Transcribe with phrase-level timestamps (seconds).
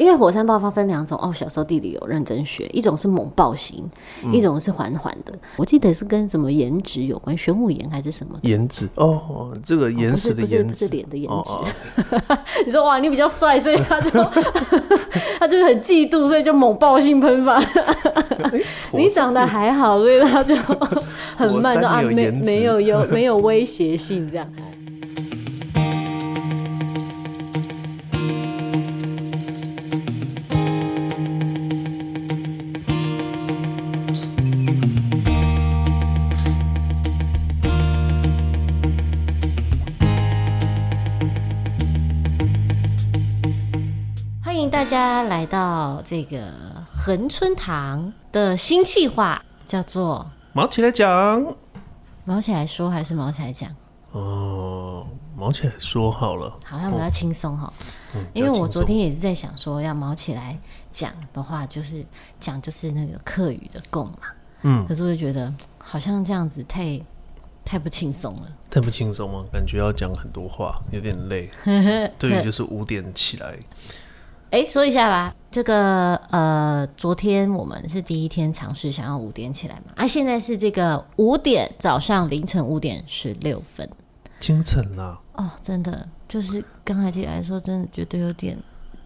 [0.00, 3.84] 因为火山爆发分两种哦，小时候地理有认真学，一种是猛爆型，
[4.24, 5.34] 嗯、一种是缓缓的。
[5.58, 8.38] 我记得是跟什么岩质有关，玄武岩还是什么？
[8.40, 11.50] 岩质哦，这个岩石的岩，不是脸的颜值。
[11.52, 11.66] 哦
[12.30, 14.10] 哦、 你说哇，你比较帅，所以他就
[15.38, 17.60] 他就很嫉妒，所以就猛爆性喷发。
[17.60, 18.64] 欸、
[18.96, 20.56] 你长得还好，所以他就
[21.36, 24.50] 很慢，说啊没没有有没有威胁性这样。
[44.90, 46.52] 家来到这个
[46.92, 51.54] 恒春堂的新计划，叫做“毛起来讲”，
[52.26, 53.70] 毛起来说还是毛起来讲？
[54.10, 57.72] 哦，毛起来说好了，好像比较轻松哈。
[58.16, 60.58] 嗯、因为我昨天也是在想说，要毛起来
[60.90, 62.04] 讲的话，就是
[62.40, 64.18] 讲就是那个客语的共嘛。
[64.62, 67.00] 嗯，可是我就觉得好像这样子太
[67.64, 69.38] 太不轻松了，太不轻松吗？
[69.52, 71.48] 感觉要讲很多话，有点累。
[72.18, 73.56] 对，就是五点起来。
[74.50, 83.88] 哎，说一下吧，这个呃，昨天我们是第一天尝试想要五点起来嘛，啊，现在是这个五点，早上凌晨五点十六分，
[84.40, 88.58] 清晨啊，哦，真的就是刚才起来的时候，真的觉得有点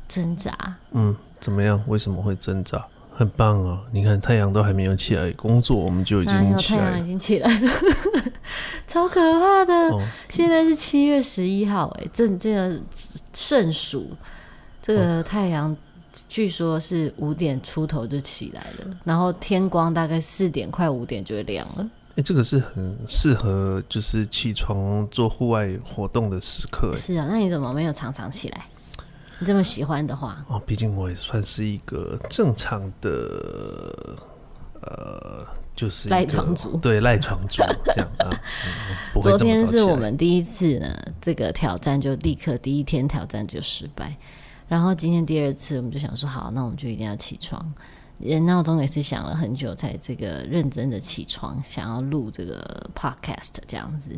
[0.08, 0.50] 挣扎。
[0.92, 1.78] 嗯，怎么样？
[1.88, 2.82] 为什么会挣扎？
[3.12, 3.82] 很棒啊！
[3.92, 7.70] 你看太阳都还没有起来，工作我们就已经起来了，太阳已经起来了，
[8.88, 9.72] 超可怕的。
[9.94, 12.80] 哦、现在是七月十一号，哎，正这个
[13.34, 14.10] 盛暑。
[14.86, 15.74] 这个太阳
[16.28, 21.90] 据说是五点出头就起来了，然后天光大概四点快五点就会亮了。
[22.16, 26.94] 哎，这个是很适合就是起床做户外活动的时刻。
[26.94, 28.66] 是啊，那你怎么没有常常起来？
[29.38, 30.44] 你这么喜欢的话？
[30.48, 33.10] 哦，毕竟我也算是一个正常的，
[34.82, 36.76] 呃，就是赖床族。
[36.76, 38.30] 对，赖床族这样啊。
[39.14, 44.14] 嗯、昨天是我们第一次呢，这个挑战就立刻第一天挑战就失败。
[44.74, 47.72] 然后今天第二次，我们就想说好，那我们就一定要起床。
[48.18, 54.10] 人闹钟也是响了很久，才这个认真的起床，想要录这个 podcast 这样子。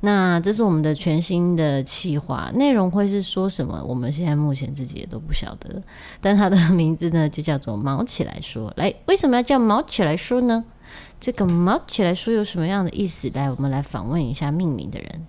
[0.00, 3.82] 那这是我们的全新的企划，内容会是说什么？
[3.82, 5.80] 我们现在目前自己也都不晓得。
[6.20, 8.70] 但它的名字呢，就叫做“毛起来说”。
[8.76, 10.62] 来，为什么要叫“毛起来说”呢？
[11.18, 13.30] 这个“毛起来说”有什么样的意思？
[13.32, 15.26] 来，我们来访问一下命名的人。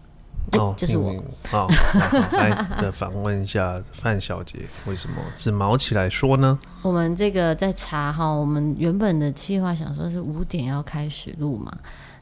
[0.53, 1.13] 哦，就是我。
[1.49, 6.57] 好，好，来再访问一下范小姐，为什么只毛起来说呢？
[6.81, 11.71] 我们这个在查哈，我们原本的计划想说是五点要开始录嘛。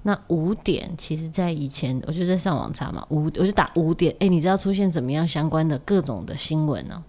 [0.05, 7.01] 那五点其实，在以前我就在上网查嘛，五我就打五点，哎、欸，你知道出现怎么样相关的各种的新闻呢？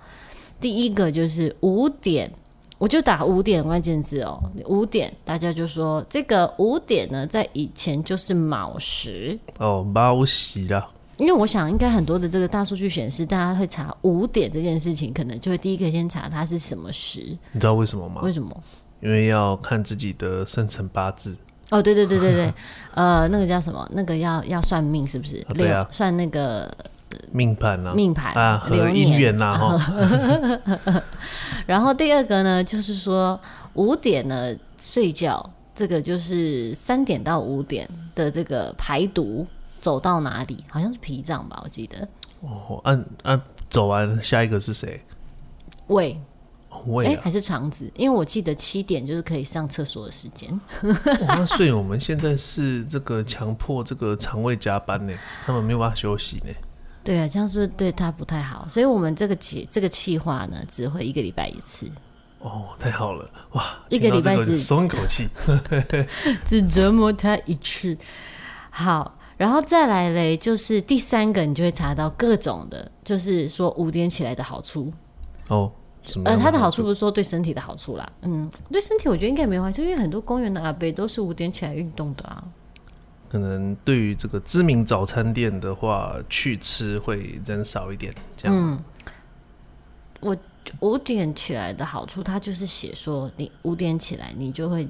[0.61, 2.33] 第一个就是五点，
[2.79, 10.89] 我就打五点关键字哦，五点大家就说这个五点呢，在以前就是卯时哦，卯时啦。
[11.19, 17.21] 因为我想，应该很多的这个大数据显示，大家会查五点这件事情，可能就会第一个先查它是什么时。
[17.53, 18.21] 你知道为什么吗？
[18.23, 18.55] 为什么？
[19.01, 21.37] 因为要看自己的生辰八字。
[21.71, 22.55] 哦，对对对对对，
[22.95, 23.89] 呃，那个叫什么？
[23.93, 25.41] 那个要要算命是不是？
[25.55, 26.69] 对啊，算那个
[27.31, 31.03] 命盘啊，命盘啊和姻缘呐 哈。
[31.67, 33.39] 然后第二个呢，就是说
[33.75, 39.47] 五点呢睡觉，这个就是三点到五点的这个排毒。
[39.85, 40.65] 走到哪里？
[40.71, 42.09] 好像是脾脏吧，我记得。
[42.41, 44.99] 哦，按按走完，下一个是谁？
[45.89, 46.19] 胃，
[46.87, 47.93] 胃、还是肠子？
[47.95, 50.59] 因为我记得七点就是可以上厕所的时间。
[51.21, 55.13] 那所以我们现在是这个强迫这个肠胃加班呢，
[55.45, 56.47] 他们没有办法休息呢。
[57.05, 58.67] 对啊，这样是不是对他不太好？
[58.67, 61.87] 所以我们这个企这个计划呢，只会一个礼拜一次。
[62.39, 63.63] 哦，太好了，哇！
[63.91, 65.29] 一个礼拜只松一口气，
[66.47, 67.95] 只折磨他一次。
[68.71, 69.19] 好。
[69.37, 74.93] 然后再来嘞，就是第三个，你就会查到各种的，就是说五点起来的好处
[75.49, 75.71] 哦。
[76.05, 76.29] 什么？
[76.31, 82.45] 呃，它的好处不是说对身体的好处啦，嗯，对身体我觉得应该没关系，因为很多公园的阿伯都是五点起来运动的啊。
[83.31, 88.57] 可能对于这个知名早餐店的话，去吃会人少一点，这样。
[88.57, 88.79] 嗯，
[90.21, 90.37] 我
[90.81, 94.87] 五点起来的好处，它就是写说你五点起来，你就会。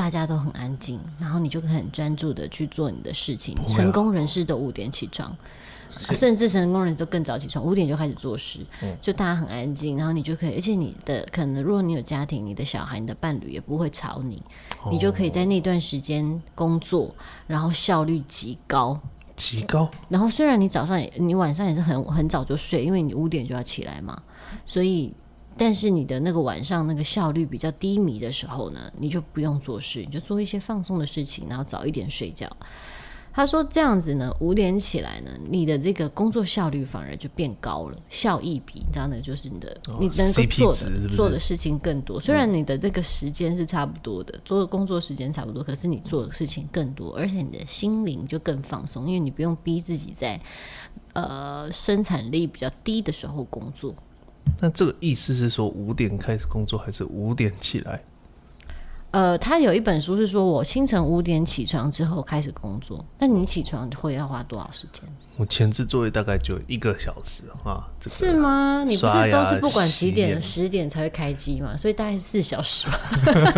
[0.00, 3.54] 大家都很安静，然后你就可以很专注的去做你的事情。
[3.56, 5.28] 啊、成功人士都五点起床，
[6.08, 8.60] 啊、甚至成功人士都更早起床，五点就开始做事。
[8.82, 14.42] 嗯，就大家很安静，然后你就可以，而且你的可能，如果你有家庭，你的小孩、你的伴侣也不会吵你，
[14.82, 17.14] 哦、你就可以在那段时间工作，
[17.46, 18.98] 然后效率极高，
[19.36, 19.86] 极高。
[20.08, 24.18] 然后虽然你早上也，你晚上也是很很早就睡，因为你五点就要起来嘛，
[24.64, 25.12] 所以
[25.56, 32.48] 但是你的那个晚上那个效率比较低迷的时候呢，你就不用做事，你就做一些放松的事情，然后早一点睡觉。
[33.32, 42.18] 他说这样子呢，五点起来呢，你的这个工作效率反而就变高了，效益比你知道那个就是你的，哦、你能够做的做的事情更多。
[42.18, 50.40] 虽然你的这个时间是差不多的，做的工作时间差不多，可是你做的事情更多，而且你的心灵就更放松，因为你不用逼自己在
[51.12, 53.94] 呃生产力比较低的时候工作。
[54.60, 58.02] 那这个意思是说五点开始工作，还是五点起来？
[59.12, 63.04] 呃，他有一本书是说，我清晨五点起床之后开始工作。
[63.18, 65.02] 那你起床会要花多少时间？
[65.36, 67.88] 我前置作业大概就一个小时啊。
[67.98, 68.84] 这个、是吗？
[68.86, 71.76] 你不是都是不管几点十点才会开机嘛？
[71.76, 73.00] 所以大概是四小时吧。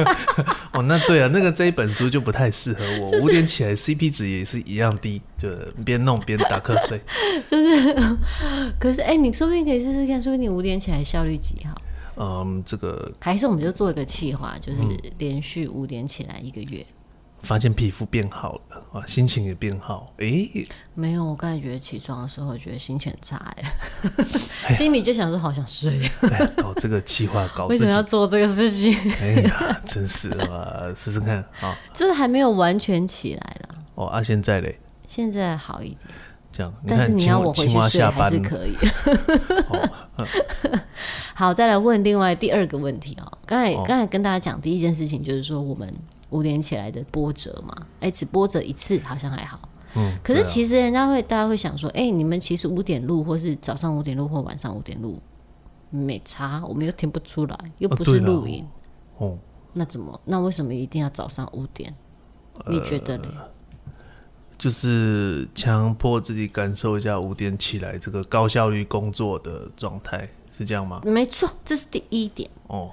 [0.72, 3.06] 哦，那对啊，那个这一本书就不太适合我。
[3.06, 5.48] 五、就是、点起来，CP 值也是一样低，就
[5.84, 6.98] 边弄边打瞌睡。
[7.50, 7.94] 就是，
[8.80, 11.76] 可是哎、欸，你说不定可以试试看，说不定你五点起来效率极好。
[12.16, 14.80] 嗯，这个还是我们就做一个计划，就是
[15.18, 16.94] 连续五点起来一个月，嗯、
[17.42, 20.12] 发现皮肤变好了啊，心情也变好。
[20.18, 23.36] 哎、欸，没有，我刚才觉得起床的时候觉得心情很差，
[24.66, 26.00] 哎，心里就想说好想睡。
[26.56, 28.92] 搞这个计划搞，为什么要做这个事情？
[29.20, 33.74] 哎呀，真是啊， 试试看啊，就是还没有完全起来了。
[33.94, 34.78] 哦，啊，现在嘞？
[35.08, 35.98] 现在好一点。
[36.52, 38.76] 这样，但是你要我回去睡还是可以。
[39.70, 40.26] 哦嗯、
[41.34, 43.38] 好，再来问另外第二个问题哦。
[43.46, 45.92] 刚才刚、哦、才跟大家讲第一件事情就是说，我们
[46.30, 49.68] 五点起来的波折嘛，哎，只波折一次好像还好。
[49.96, 50.12] 嗯。
[50.22, 55.18] 可是其实人家会，啊、大家会想说，哎，你们其实五点录，或是早上五点录，或晚上五点录，
[55.90, 58.66] 没差，我们又听不出来，又不是录音。
[59.16, 59.38] 哦，哦。
[59.72, 60.20] 那怎么？
[60.26, 61.94] 那为什么一定要早上五点？
[62.68, 63.24] 你觉得呢？
[63.34, 63.48] 呃
[64.62, 71.00] 就是强迫自己感受一下五点起来这个高效率工作的状态，是这样吗？
[71.04, 72.48] 没错，这是第一点。
[72.68, 72.88] 哦，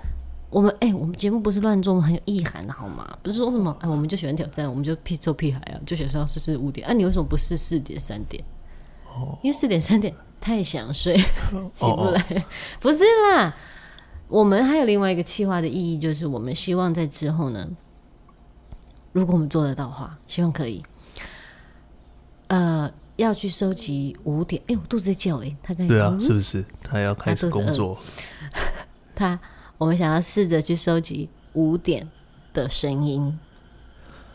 [0.49, 3.15] 我们哎、欸，我们节目不是乱做，我们很有意涵的好吗？
[3.21, 6.87] 不是说什么哎、欸，我们就喜欢挑战，我们就屁臭屁孩啊，就想说试试五点。
[6.87, 8.43] 啊，你为什么不试四点三点？
[9.05, 10.11] 哦，因为四点三点
[10.41, 12.19] 太想睡，起不来。
[12.19, 12.41] 哦哦
[12.79, 13.55] 不是啦，
[14.27, 17.69] 我们还有另外一个计划的意义，就是我们希望在之后呢，
[19.11, 20.83] 如果我们做得到的话，希望可以。
[22.49, 24.61] 呃，要去收集五点。
[24.67, 26.63] 哎、欸，我肚子在叫哎、欸，他在对啊，是不是？
[26.83, 27.97] 他要开始工作。
[29.15, 29.39] 他， 他，
[29.77, 32.09] 我们想要试着去收集五点
[32.53, 33.39] 的声音。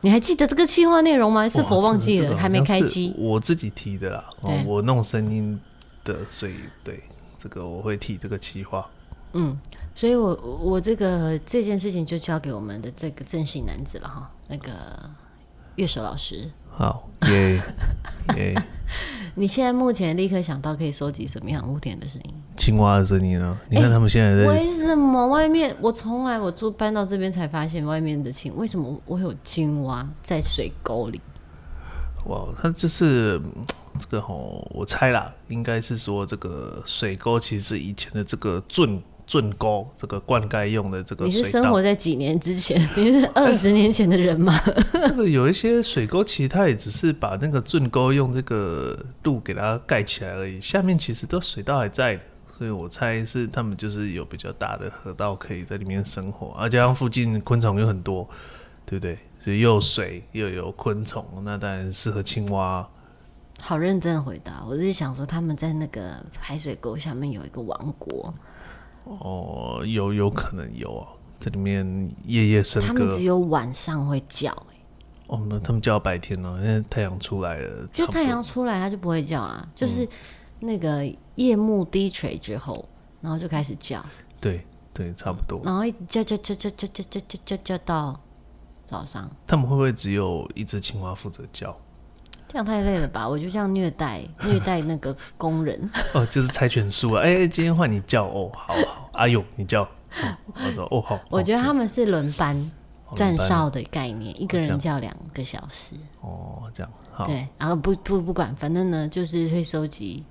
[0.00, 1.48] 你还记得这个企划内容吗？
[1.48, 2.28] 是否忘记了？
[2.28, 3.14] 这个、还没开机。
[3.16, 5.58] 我自己提的啦，哦、我弄声音
[6.04, 7.02] 的，所以对
[7.38, 8.88] 这个我会提这个企划。
[9.32, 9.58] 嗯，
[9.94, 14.72] 所以我我这个这件事情就交给我们的这个正性男子了哈，那个
[15.76, 16.48] 乐手老师。
[16.76, 17.62] 好耶
[18.36, 18.54] 耶！
[19.36, 22.34] 你现在目前立刻想到可以收集什么样污点的声音？
[22.56, 23.56] 青蛙的声音呢？
[23.68, 25.74] 你看他们现在在、欸、为什么外面？
[25.80, 31.20] 我从来我住搬到这边才发现外面的青为什么我有青蛙在水沟里？
[32.26, 33.40] 哇，它就是
[33.98, 39.00] 这个吼，我猜啦，应该是说这个水沟其实是以前的这个圳。
[39.26, 42.80] 圳沟这个灌溉用的这个，你是生活在几年之前？
[42.94, 44.58] 你是二十年前的人吗？
[44.92, 52.22] 这个有一些水沟，其实它也只是把那个圳沟用这个路给它盖起来而已，下面其实都水道还在的，
[52.56, 58.28] 所以我猜是他们就是有比较大的河道可以在里面生活，而加上附近昆虫有很多，
[58.84, 59.18] 对不对？
[59.40, 62.86] 所以又有水又有昆虫，那当然适合青蛙。
[63.62, 68.34] 好认真的回答，我是想说他们在那个排水沟下面有一个王国。
[69.04, 71.08] 哦，有有可能有啊，
[71.38, 72.86] 这里面夜夜笙歌。
[72.86, 74.76] 他们只有晚上会叫，哎。
[75.26, 76.58] 哦，那他们叫白天呢？
[76.62, 77.88] 因为太阳出来了。
[77.92, 79.66] 就太阳出来，它就不会叫啊。
[79.74, 80.06] 就是
[80.60, 82.86] 那个夜幕低垂之后，
[83.20, 84.04] 然后就开始叫。
[84.40, 85.60] 对对，差不多。
[85.64, 88.20] 然后一叫叫叫叫叫叫叫叫叫到
[88.84, 89.30] 早上。
[89.46, 91.74] 他们会不会只有一只青蛙负责叫？
[92.54, 93.28] 这样太累了吧？
[93.28, 97.20] 我就这样虐待虐待那个工人 哦，就是猜拳输啊！
[97.20, 99.82] 哎、欸，今天换你叫哦，好好，阿勇你叫，
[100.22, 100.32] 嗯、
[100.64, 101.18] 我说哦好。
[101.30, 102.56] 我觉得他们是轮班
[103.16, 105.96] 站哨的概念，哦、一个人叫两个小时。
[106.20, 107.24] 哦，这样好。
[107.24, 110.24] 对，然后不不不管，反正呢就是会收集。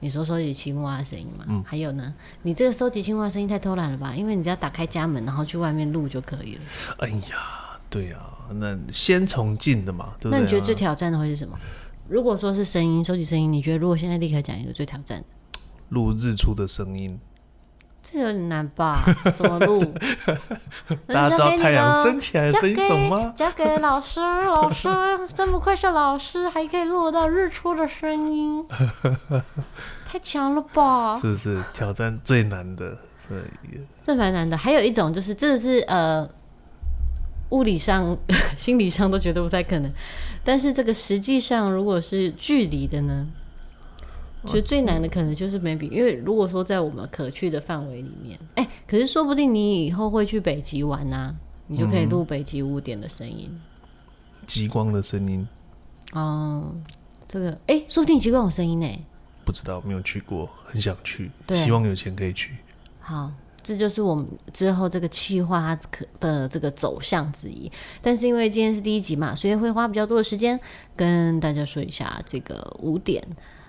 [0.00, 1.46] 你说收集青蛙声音嘛？
[1.48, 1.64] 嗯。
[1.66, 4.12] 还有呢，你这个收集青蛙声音太偷懒了吧？
[4.14, 6.60] 因为你只要打开家门，然后去外面录就可以了。
[6.98, 8.38] 哎呀，对、啊。
[8.52, 10.38] 那先从近的嘛，对不对？
[10.40, 11.56] 那你觉得最挑战的会是什么？
[12.08, 15.24] 如果说是声音，收集声音，你觉得如果现在立刻讲一个最挑战的，
[15.90, 17.20] 录日出的声音，
[18.02, 19.04] 这有点难吧？
[19.38, 19.80] 怎么录？
[21.06, 23.32] 大家知道太阳升起来的声音什么吗？
[23.36, 24.88] 交给老师，老师，
[25.32, 28.66] 真不愧是老师，还可以录到日出的声音，
[30.04, 31.14] 太强了吧？
[31.14, 32.98] 是不是挑战最难的？
[33.28, 33.38] 对，
[34.04, 34.56] 这蛮难的。
[34.56, 36.28] 还有一种就是，这是呃，
[37.50, 38.16] 物理上、
[38.56, 39.92] 心理上都觉得不太可能，
[40.42, 43.26] 但是这个实际上如果是距离的呢？
[44.46, 53.60] 觉得最难的可能就是 maybe，因为如果说在我们可去的范围里面，哎、欸，可是说不定你以后会去北极玩呐、啊，你就可以录北极五点的声音，
[54.46, 55.46] 极光的声音。
[56.14, 56.74] 哦，
[57.28, 58.88] 这个哎、欸，说不定极光有声音呢？
[59.44, 62.56] 不知道，没有去过，很想去，对，希望有钱可以去。
[62.98, 63.30] 好，
[63.62, 65.78] 这就是我们之后这个企划
[66.18, 67.70] 的这个走向之一。
[68.00, 70.58] 但是因为今天是第一集嘛，所以会花比较多的时间
[70.96, 73.22] 跟大家说一下这个五点。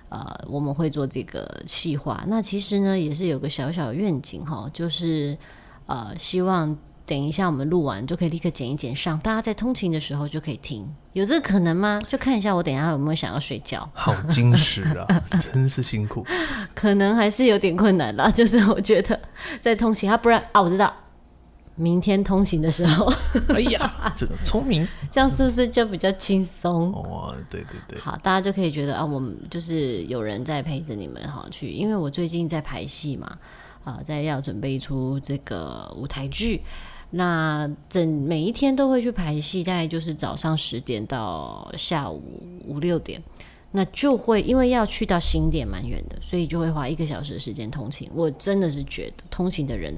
[0.09, 2.21] 呃，我们会做这个企划。
[2.27, 5.37] 那其实呢，也是有个小小的愿景哈，就是
[5.85, 6.77] 呃，希望
[7.11, 10.87] 等一下我们录完就可以立刻剪一剪上，大家在通勤的时候就可以听。
[11.11, 11.99] 有这个可能吗？
[12.07, 13.89] 就看一下我等一下有没有想要睡觉。
[13.93, 16.25] 好精实啊， 真是辛苦。
[16.73, 19.19] 可能还是有点困难啦，就是我觉得
[19.59, 20.93] 在通勤，啊不然啊，我知道。
[21.75, 23.11] 明天通行的时候，
[23.49, 26.93] 哎呀， 这个聪明，这样是不是就比较轻松？
[26.93, 33.37] 哦，对对对，好，大家就可以觉得啊，我们就是有人在陪着你们哈去，因为我最近在排戏嘛，
[33.83, 36.61] 啊，在要准备一出这个舞台剧，
[37.11, 42.21] 那整每一天都会去排戏，大概就是早上十点到下午
[42.65, 43.21] 五六点，
[43.71, 48.09] 那就会因为要去到新店蛮远的，所以就会花一个小时的时间通勤。
[48.15, 49.95] 我真的是觉得通勤的人。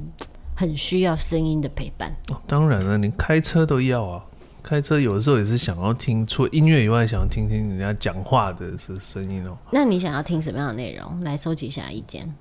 [0.55, 4.23] 很需要声音的陪伴哦，当然了，你开车都要啊。
[4.61, 9.57] 开车有的时候也是想要听，除了音乐以外，想要听听人家讲话的是声音哦。
[9.71, 11.21] 那你想要听什么样的内容？
[11.21, 12.31] 来收集一下意见。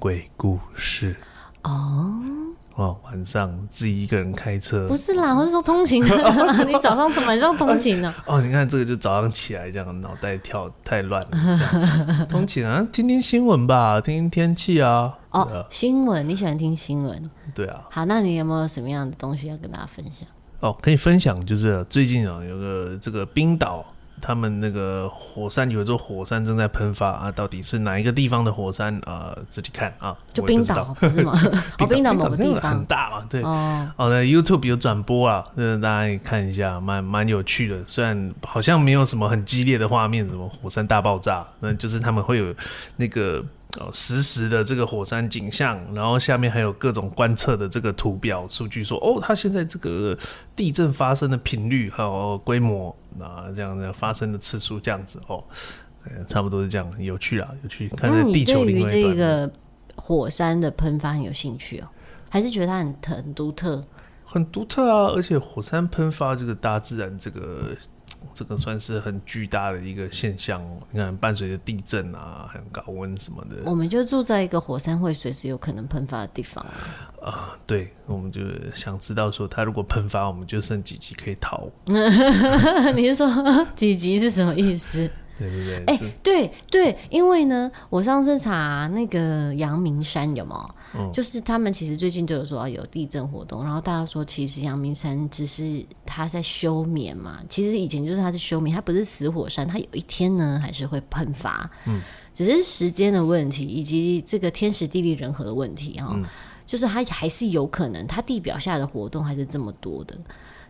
[0.00, 1.14] 鬼故事
[1.62, 2.20] 哦。
[2.80, 6.16] 哦，晚上自己一个人开车，不是啦，我是说通勤的。
[6.66, 8.14] 你早上晚上通勤呢？
[8.24, 12.26] 哦，你看这个就早上起来这样，脑袋跳太乱了。
[12.30, 15.14] 通勤啊，听听新闻吧，听听天气啊。
[15.28, 17.30] 哦，啊、新闻，你喜欢听新闻？
[17.54, 17.82] 对啊。
[17.90, 20.26] 好，那你有没有什么样的东西要跟大家分享？
[20.60, 23.84] 哦，可以分享，就是最近啊，有个这个冰岛。
[24.20, 29.34] 他们那个火山有一座火山正在喷发啊，到底是哪一个地方的火山啊？
[29.34, 31.32] 呃，自己看啊，就冰岛不，不是吗？
[31.78, 33.42] 冰岛、哦、冰岛某个地方很大嘛，对。
[33.42, 35.44] 哦，哦，那 YouTube 有转播啊，
[35.82, 37.82] 大家也看一下，蛮蛮有趣的。
[37.86, 42.54] 虽然好像没有什么很激烈的画面，什么火山大爆炸，那就是他们会有
[42.96, 43.44] 那个。
[43.78, 50.18] 哦，实时的这个火山景象，然后下面还有各种观测的这个图表数据，说哦，它现在这个
[50.56, 55.44] 地震发生的频率还有规模啊，这样的发生的次数这样子哦，
[56.26, 57.88] 差不多是这样，有趣啊，有趣。
[57.90, 59.50] 看在地球另外一个
[59.94, 61.88] 火山的喷发很有兴趣哦？
[62.28, 63.84] 还是觉得它很很独特？
[64.24, 67.76] 很独特啊，而且火山喷发这个大自然这个。
[68.40, 73.56] 这个算是很巨大的一个现象，你看伴随着地震啊，还有高温什么的。
[73.66, 76.72] 我们就住在一个火山会随时有可能喷发的地方啊。
[77.22, 78.40] 啊，对，我们就
[78.72, 81.68] 想知道说，它如果喷发，我们就剩几级可以逃？
[82.96, 83.28] 你是说
[83.76, 85.10] 几级是什么意思？
[85.40, 90.74] 对对对，哎、欸，对对，因为呢，我上次查那个阳明山有没有？
[90.92, 102.02] 嗯、就是他们其实最近就有说有地震活动，然后大家说其实阳明山只是它在休眠嘛，其实以前就是它是休眠，它不是死火山，它有一天呢还是会喷发，嗯，
[102.34, 106.24] 只是时间的问题以及这个天时地利人和的问题哈，嗯、
[106.66, 110.18] 就是它还是有可能，它地表下的活动还是这么多的。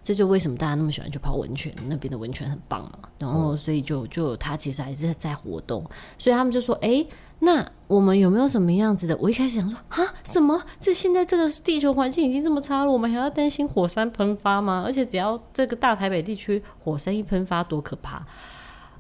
[0.02, 2.98] 这就为什么大家那么喜欢去泡温泉，那边的温泉很棒嘛。
[3.18, 5.84] 然后，所以就就他其实还是在活动，
[6.18, 7.06] 所以他们就说：“哎，
[7.40, 10.62] 那我们有没有什么样子的？”我一开始想说：“啊，什么？
[10.80, 14.82] 这现在这个地球环境已经这么差了，我们还要担心火山喷发吗？
[14.84, 18.26] 而且只要这个大台北地区火山一喷发，多可怕！”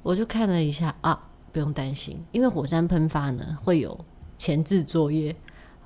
[0.02, 3.98] 我就看了一下啊，不用担心，因为火山喷发呢会有
[4.38, 5.34] 前置作业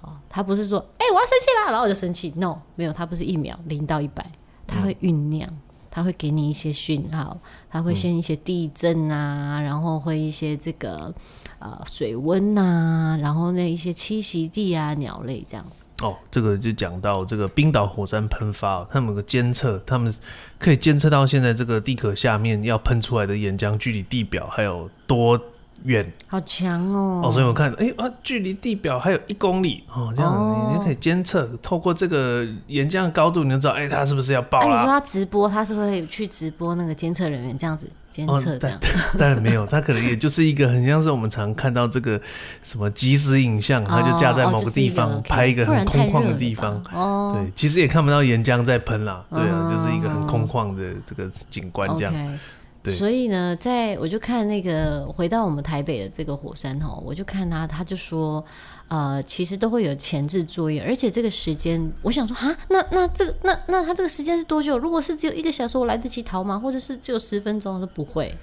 [0.02, 2.32] 啊，他不是说：“哎，我要生气啦，然后我就生气。
[2.36, 4.30] ”No，没有，他不是一秒零到一百。
[4.66, 5.48] 它会酝酿，
[5.90, 7.38] 它会给你一些讯号，
[7.70, 11.12] 它会先一些地震啊，嗯、然后会一些这个
[11.58, 15.82] 呃水温啊，然后那一些栖息地啊，鸟类这样子。
[16.02, 20.12] 哦，这个就讲到这个冰岛火山喷发，他们有个监测，他们
[20.58, 25.40] 可以监测到现在这个地壳下面要喷出来的岩浆距离地表还有多
[25.82, 27.22] 远，好强哦！
[27.24, 34.66] 哦，所以我看，哎、欸、啊，距离地表还有一公里哦，这样你就可以监测，哦、透过这个岩浆的高度，你就知道，哎、欸，它是不是要爆了？
[34.66, 38.78] 哎、啊，你说他直播，他是会去直播那个监测人员这样子监测这样？
[39.18, 42.18] 当然、哦、没有，他可能也就是一个很像是我们常看到这个
[42.62, 46.80] 什么即时影像，他就架在某个地方、拍一个很空旷的地方。
[46.94, 52.14] 哦，对，其实也看不到岩浆在喷啦，对啊，哦、就是一个很空旷的这个景观这样。
[52.14, 52.38] Okay
[52.84, 52.94] 对。
[52.94, 58.44] 所以呢，在我就看那个回到我们台北的这个火山哈，我就看他，他就说，
[58.88, 64.78] 呃，其实都会有前置作业，而且这个时间，我想说啊，那那这个那那他这个时间是多久？
[64.78, 66.58] 如果是只有一个小时，我来得及逃吗？
[66.58, 67.74] 或者是只有十分钟？
[67.74, 68.36] 我说不会。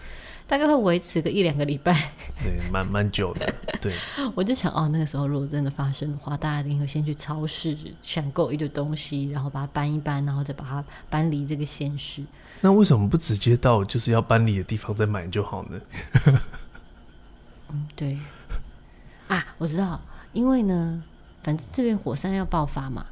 [0.47, 1.93] 大概会维持个一两个礼拜，
[2.43, 3.53] 对，蛮 蛮久的。
[3.79, 3.93] 对，
[4.35, 12.21] 我就想哦，那个时候如果真的发生的话，大家一定会先去超市抢购一堆东西，然后把它搬一搬，然后再把它搬离这个县市。
[12.61, 15.81] 那为什么不直接到就是要搬离的地方再买就好呢？
[17.69, 18.17] 嗯， 对。
[19.27, 19.99] 啊，我知道，
[20.33, 21.03] 因为呢，
[21.41, 23.05] 反正这边火山要爆发嘛，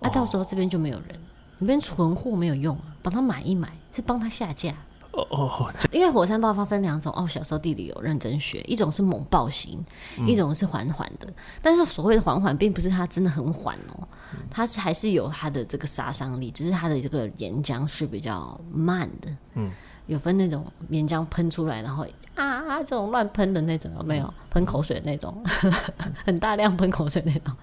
[0.00, 1.18] 那、啊、到时候这边就没有人，
[1.58, 4.74] 你这边存货没有用啊，帮他买一买，是帮他下架。
[5.12, 9.78] 哦哦，因为火山爆发分两种哦，小时候地理有认真学，一种是猛爆型，
[10.18, 11.30] 嗯、一种是缓缓的。
[11.60, 14.08] 但是所谓的缓缓，并不是它真的很缓哦，
[14.50, 19.28] 它是还是有它的这个杀伤力，只是它的这个岩浆是比较慢的。
[19.54, 19.70] 嗯，
[20.06, 24.32] 有分那种岩浆喷出来，然后啊啊这种乱喷的那种有没有？
[24.48, 25.42] 喷口水的那种，
[26.24, 27.54] 很大量喷口水那种。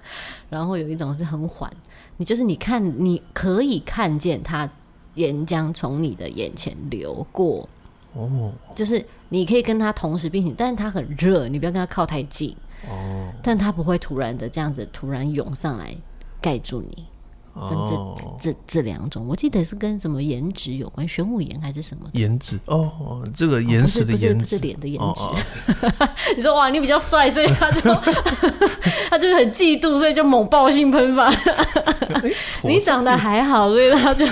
[0.49, 1.71] 然后有一种是很缓，
[2.17, 4.69] 你就是你看你可以看见它。
[5.19, 7.67] 岩浆从你的眼前流过，
[8.13, 12.55] 哦，就是你可以跟它同时并行，但是它很热，你不要跟它靠太近，
[12.89, 15.93] 哦，但它不会突然的这样子突然涌上来
[16.39, 17.05] 盖住你。
[17.55, 22.59] 分这、哦、这这两种，我记得是跟什么颜值有关，玄武岩还是什么颜值？
[22.65, 25.23] 哦，这个岩石的颜值，不是脸的颜值。
[26.35, 27.93] 你说哇，你比较帅，所以他就
[29.09, 31.31] 他就很嫉妒，所以就猛爆性喷发。
[32.63, 34.25] 你长得还好，所以他就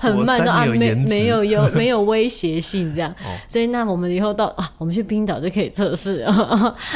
[0.00, 3.10] 很慢，说啊没没有有没有威胁性这样。
[3.10, 6.24] 哦、所以那我们以后到啊，我们去冰岛就可以测试。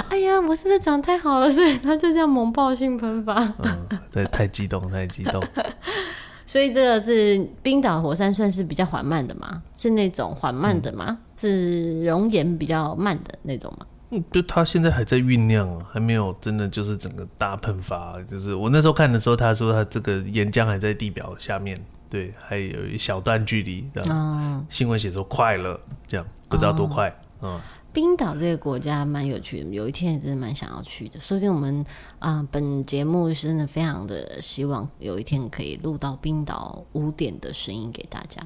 [0.08, 1.50] 哎呀，我是不是长得太好了？
[1.50, 3.34] 所以他就这样猛爆性喷发。
[3.58, 3.85] 嗯，
[4.16, 5.46] 对，太激动，太激动。
[6.48, 9.62] 所以这个是冰岛火山，算是比较缓慢的吗？
[9.76, 11.06] 是那种缓慢的吗？
[11.08, 13.86] 嗯、是熔岩比较慢的那种吗？
[14.10, 18.16] 嗯，就它现在还在酝酿，还没有真的就是整个大喷发。
[18.30, 21.76] 就是我那时候看的时候，他说他这个岩浆还在地表下面，
[22.08, 23.86] 对，还有一小段距离。
[24.08, 27.10] 嗯，新闻写说快了，这样不知道多快。
[27.40, 27.60] 哦、嗯。
[27.96, 31.18] 冰岛这个国家蛮有趣的，有一天也真的蛮想要去的。
[31.18, 31.82] 说不定我们
[32.18, 38.42] 啊、呃，本节目真的非常的希望有一天可以录到冰岛五点的声音给大家。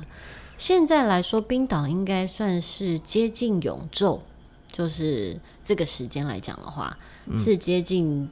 [0.57, 4.21] 现在来说，冰岛应该算是接近永昼，
[4.71, 8.31] 就是这个时间来讲的话，嗯、是接近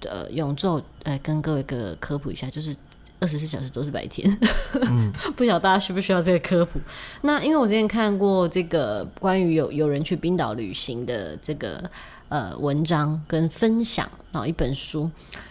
[0.00, 0.82] 呃永昼。
[1.02, 2.74] 呃，跟各位个科普一下，就是。
[3.20, 4.30] 二十四小时都是白天，
[4.82, 6.78] 嗯、 不晓得大家需不需要这个科普？
[7.22, 11.90] 那因为我之前看过这个关于有有人去冰岛旅行的这个
[12.28, 15.10] 呃文章跟分享，然后一本书，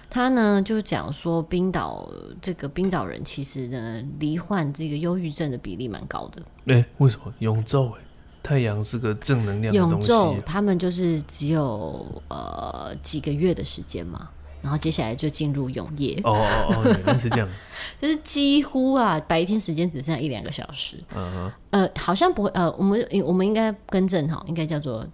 [0.10, 2.10] 他呢就讲说冰岛
[2.42, 6.42] 这个冰岛人其实呢罹患这个忧郁症的比例蛮高的。
[6.68, 7.34] 哎、欸，为什么？
[7.40, 8.00] 永昼哎，
[8.42, 10.10] 太阳是个正能量的东西。
[10.10, 14.30] 永昼他们就是只有呃几个月的时间嘛。
[14.68, 17.48] 然后接下来就进入永夜哦哦哦，原来是这样，
[18.02, 20.98] 就是几乎啊，白天时间只剩下一两个小时。
[21.16, 25.08] 嗯哼，呃，好像不会，呃，我们我们应该更正哈，应该叫做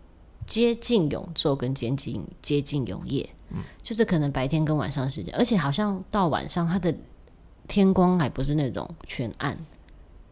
[0.48, 3.30] 接近永昼跟接近接近永夜。
[3.52, 6.92] 嗯，就是可能白天跟晚上时间，而且好像到晚上它的
[7.68, 9.56] 天光还不是那种全暗，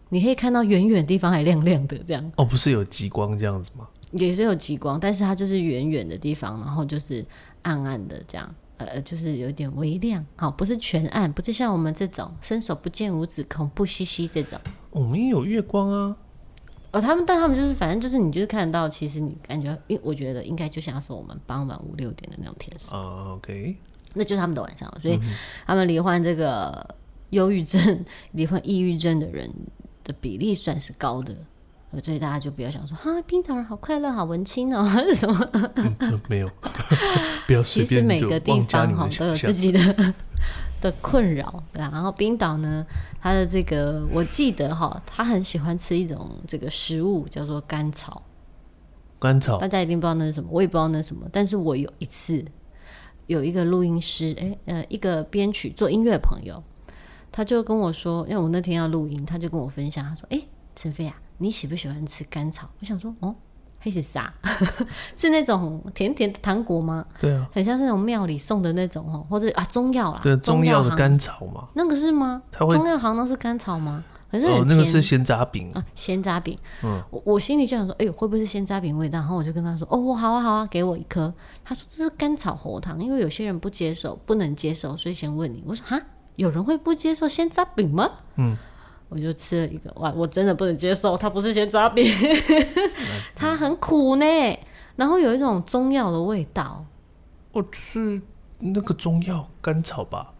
[0.10, 2.31] 你可以看到远远地方还亮亮的这样。
[2.38, 3.88] 哦，不是有极光这样子吗？
[4.13, 7.23] 也是有极光，但是它就是远远的地方，然后就是
[7.62, 8.55] 暗暗的这样。
[8.86, 14.60] 呃，就是有点微亮，好，不是全暗，不是像我们这种伸手不见五指、恐怖兮兮这种。
[14.89, 16.17] 我们也有月光啊。
[16.91, 22.94] 哦，他们，但他们就是，反正就是，你就是看得到，其实你感觉，因我觉得应该就像是我们傍晚五六点的那种天色。
[22.94, 23.78] 啊、uh,，OK，
[24.13, 25.17] 那就是他们的晚上，所以
[25.65, 26.96] 他们罹患这个
[27.30, 29.50] 忧郁症、 罹患抑郁症的人
[30.04, 31.34] 的比例算是高的。
[32.04, 35.49] 所以大家就不要想说哈，冰岛人好快乐、好文青哦， 还是什么？
[35.99, 36.49] 嗯、没有，
[37.47, 37.62] 不要。
[37.62, 40.13] 其实每个地方哈都有自己的
[40.80, 41.89] 的困扰，对啊。
[41.91, 42.86] 然后冰岛呢，
[43.19, 48.23] 它的这个我记得哈，他很喜欢吃一种这个食物叫做甘草。
[49.19, 51.27] 甘草，大家一定不知道那是什么，我也不知道那是什么。
[51.32, 52.43] 但是我有一次
[53.27, 56.63] 有一个录音师，哎呃，一个编曲做音乐的朋友，
[57.32, 60.41] 他就跟我说，因为我那天要录音，他就跟我分享，他说：“哎，
[60.75, 62.69] 陈飞啊。”你喜不喜欢吃甘草？
[62.80, 63.36] 我想说，哦，
[63.80, 64.32] 还是啥？
[65.17, 67.04] 是那种甜甜的糖果吗？
[67.19, 72.41] 对啊，很像是那种庙里送的那种哦，或者啊中药啦，对，中药的甘草嘛，那个是吗？
[72.51, 74.04] 中药行都是甘草吗？
[74.30, 76.58] 可是哦，那个是鲜渣饼啊，鲜渣饼。
[76.84, 79.19] 嗯，我我心里就想说，哎呦，会不会是鲜渣饼味道？
[79.19, 81.34] 然后我就跟他说，哦，好啊好啊，给我一颗。
[81.65, 85.62] 他说这是甘草喉糖，因为有些人不接受，不能接受，所以先问你。
[85.67, 86.01] 我说哈，
[86.38, 88.10] 有人会不接受鲜渣饼吗？
[88.38, 88.56] 嗯。
[89.12, 92.10] 我就吃了一个，哇，我真的不能接受，它不是仙楂饼，
[93.36, 94.26] 它很苦呢，
[94.95, 96.86] 然后有一种中药的味道。
[97.52, 98.21] 哦，就是
[98.60, 100.34] 那个中药甘草吧？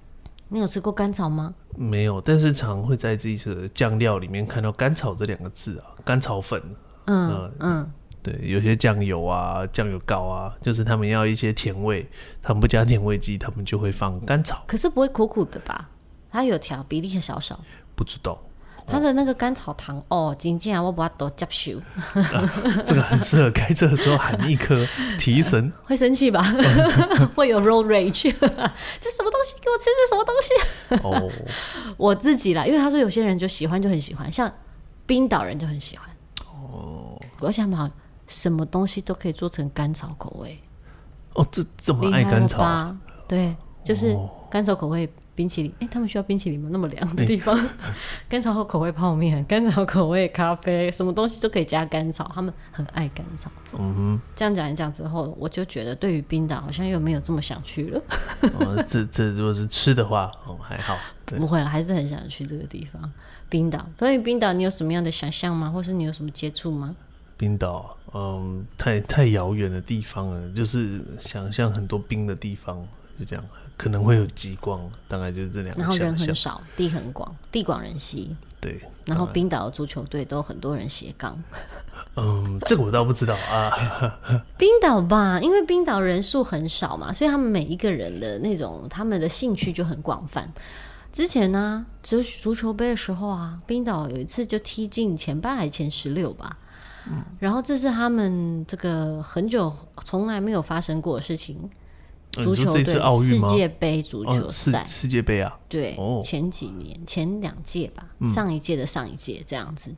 [0.48, 1.54] 你有吃过甘草吗？
[1.76, 6.62] 没有，但是常会在这些酱料里面看到甘草这两个字啊，甘草粉。
[7.08, 7.52] 嗯嗯。
[7.60, 7.92] 嗯
[8.24, 12.08] 对，有些酱油啊、酱油膏啊，就是他们要一些甜味，
[12.40, 14.64] 他们不加甜味剂，他们就会放甘草。
[14.68, 15.90] 可是不会苦苦的吧？
[16.30, 17.60] 它有调，比例很少少。
[17.96, 18.40] 不知道。
[18.92, 21.82] 它的那个甘草糖哦，真正我把它都接受。
[22.86, 24.86] 这个很适合开车的时候喊一颗
[25.18, 25.72] 提神。
[25.84, 26.44] 会生气吧？
[27.36, 28.24] 会有 road rage。
[28.24, 29.56] 这什么东西？
[29.62, 30.54] 给我吃这什么东西？
[31.08, 34.52] 哦，我自己啦，因为他说有些人就喜欢，就很喜欢，像
[35.06, 36.08] 冰岛人就很喜欢。
[36.46, 37.90] 哦，我想嘛。
[38.28, 40.58] 什么东西都可以做成甘草口味
[41.34, 42.60] 哦，这这么爱甘草？
[42.60, 42.96] 吧
[43.28, 44.18] 对，就是
[44.50, 45.06] 甘草口味
[45.42, 45.74] 冰淇淋。
[45.80, 46.70] 哎、他们需要冰淇淋吗？
[46.72, 47.70] 那么凉的地方，欸、
[48.30, 53.50] 甘草口味泡面、甘草口味咖啡，什么东西都可以加甘草，他们很爱甘草。
[53.74, 58.00] 嗯哼，这样讲一讲之后，我就觉得对于冰岛好像又没有这么想去了。
[58.60, 63.12] 哦、这这如果是吃的话，哦还好，不会，还是很想去这个地方。
[63.50, 65.72] 冰岛，对于冰岛，你有什么样的想象吗？
[65.72, 66.96] 或是你有什么接触吗？
[67.36, 72.78] 冰岛，嗯，太太遥远的地方了，就是想象很多冰的地方，
[73.18, 73.44] 就这样，
[73.82, 75.82] 可能会有极光，大概就是这两个。
[75.82, 78.36] 然后人很少，地很广，地广人稀。
[78.60, 78.80] 对。
[79.06, 81.36] 然后冰岛的足球队都很多人斜杠。
[82.16, 83.72] 嗯，这个我倒不知道啊。
[84.56, 90.48] 冰岛吧，因为冰岛人数很少嘛，所以他们每一个人的那种他们的兴趣就很广泛。
[91.12, 96.56] 之前呢，足足球杯的时候啊，冰岛有一次就踢进前八还是前十六吧。
[97.10, 101.68] 嗯，然后这是他们这个很久从来没有发生过的事情。
[102.32, 109.94] 足球队世界杯足球赛，世界杯啊，对，前几年前两届吧，上一届的上一届这样子。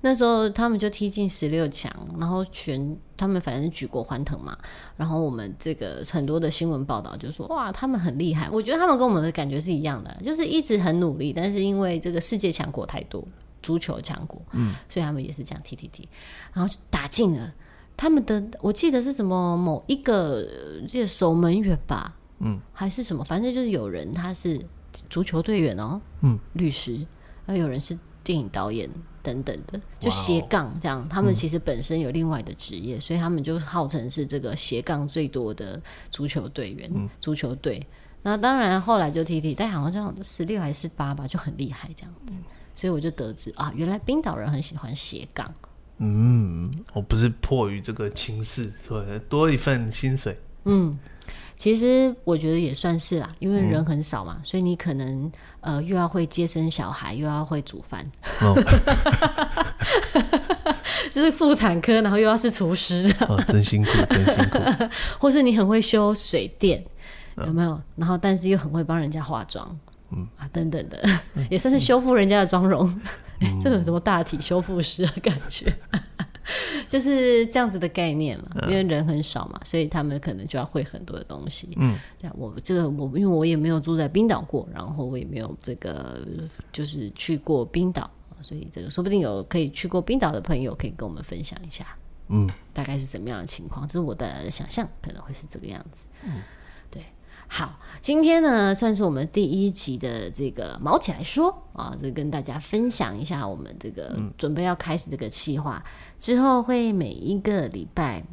[0.00, 4.56] 那时候他们就踢进十六强，然后全他们反正举国欢腾嘛。
[4.96, 8.48] 然后我们这个很多的新闻报道就说哇，他们很厉害。
[8.50, 13.24] 我觉得他们跟我们的感觉是一样的，就是一直很努力，但是因为这个世界强国太多。
[13.62, 16.08] 足球强国，嗯，所以他们也是这样踢踢踢，
[16.52, 17.54] 然后就打进了
[18.02, 20.44] 他们的，我记得是什么某一个
[20.88, 24.60] 这个守门员吧，嗯，还是什么，反正就是有人他是
[25.08, 26.98] 足球队员哦，嗯，律师，
[27.46, 28.90] 还有人是电影导演
[29.22, 37.80] 等等的，就斜杠这样，他们其实本身有另外的职业，所以他们就号称是这个斜杠最多的足球队员，足球队。
[38.24, 42.34] 那当然后来就踢踢，但好像这样十六还是十八吧，就很厉害这样子。
[42.74, 45.54] 所以我就得知啊，原来冰岛人很喜欢斜杠。
[46.04, 50.36] 嗯，我不是迫于这个情势，所以多一份薪水。
[50.64, 50.98] 嗯，
[51.56, 58.04] 其实我觉得也算是啦，因为人很少嘛，嗯、所以你可能呃又要会接生小孩，又要会煮饭，
[58.40, 58.52] 哦、
[61.12, 64.58] 就是妇产科，然后又要是厨师，哦，真辛苦，真辛苦。
[65.20, 66.84] 或是你很会修水电，
[67.46, 67.70] 有没有？
[67.70, 69.78] 嗯、然后但是又很会帮人家化妆。
[70.14, 71.02] 嗯啊，等等的，
[71.48, 73.00] 也算是修复人家的妆容，
[73.42, 75.74] 嗯、这种什么大体修复师的感觉，
[76.88, 78.66] 就是这样子的概念了。
[78.68, 81.76] 因为人很少嘛，所以他们可能就要会很多的东西。
[81.76, 86.26] 嗯，这样我这个我因为我也没有住在冰岛过，然后我也没有这个
[86.72, 91.86] 就是去过冰岛，所以这个说不定有可以去过冰岛的朋友可以跟我们分享一下。
[92.28, 93.86] 嗯，大概是怎么样的情况？
[93.86, 96.06] 这是我的想象，可能会是这个样子。
[96.24, 96.42] 嗯。
[97.54, 108.24] 好，今天呢算是我们第一集的这个毛起来说啊，这跟大家分享一下我们这个准备要开始这个计划，嗯、之后会每一个礼拜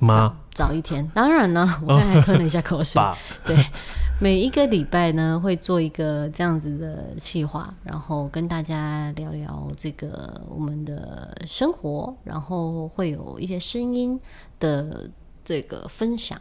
[0.00, 0.40] 吗？
[0.50, 3.00] 早一天，当然呢，我刚才吞了一下口水。
[3.46, 3.56] 对，
[4.20, 14.18] 每一个礼拜呢会做一个这样子的计划，然后跟大家聊聊这个我们的生活，然后会有一些声音
[14.58, 15.08] 的
[15.44, 16.36] 这个分享。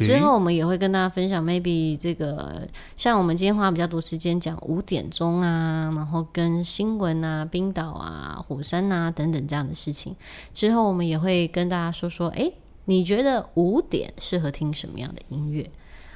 [0.00, 10.16] 之后我们也会跟大家分享，maybe 这个像我们今天花比较多时间讲五点钟啊，然后跟新闻啊、冰岛啊、火山啊等等这样的事情。
[10.52, 12.50] 之后我们也会跟大家说说，哎，
[12.86, 15.70] 你觉得五点适合听什么样的音乐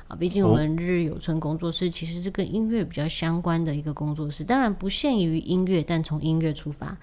[0.08, 0.16] 啊？
[0.16, 6.96] 毕竟我们日有村工作室其实是跟音乐比较相关的一个工作室，当然不限于音乐，但从音乐出发，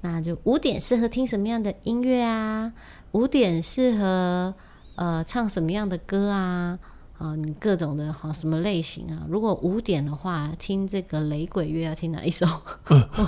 [0.00, 2.72] 那就五点适合听什么样的音乐啊？
[3.12, 4.54] 五点适合。
[4.96, 6.78] 呃，唱什么样的歌啊？
[7.18, 9.24] 啊，你各种的好什么类型啊？
[9.28, 12.46] 如果五点的话，听这个雷鬼乐要听哪一首？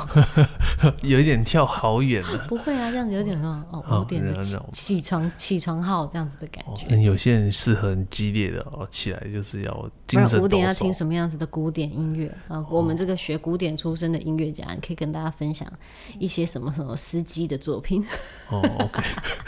[1.02, 2.44] 有一点跳好远了。
[2.48, 6.94] 不会啊，这样子有点哦哦五点的起起床起床号这样子的感觉。
[7.00, 10.44] 有些人适合很激烈的哦，起来就是要精神抖擞。
[10.44, 12.64] 五点要听什么样子的古典音乐啊？
[12.68, 15.66] 我们这个学古典出身的音乐家，你可以跟大家分享
[16.18, 18.04] 一些什么什么司机的作品。
[18.50, 19.02] 哦，OK，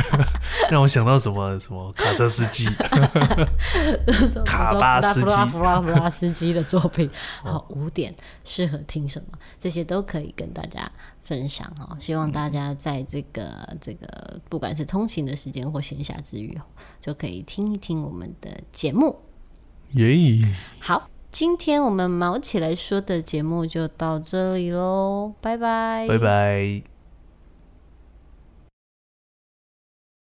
[0.71, 2.67] 让我想到什么什么卡车司机。
[4.45, 7.09] 卡巴斯基、弗拉弗拉弗拉斯基的作品，
[7.43, 8.15] 好，五点
[8.45, 9.39] 适合听什么？
[9.59, 10.91] 这些都可以跟大家
[11.23, 11.97] 分享哈。
[11.99, 16.57] 希望大家在这个这个不管是通勤的时间或闲暇之余，
[17.01, 19.19] 就可以听一听我们的节目。
[19.93, 20.39] 耶！
[20.79, 27.00] 好，今天我们毛起来说的节目就到这里喽，拜拜，拜拜。